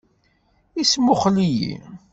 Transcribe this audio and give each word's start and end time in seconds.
Ismuxell-iyi. 0.81 1.71